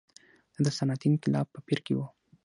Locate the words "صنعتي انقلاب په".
0.77-1.59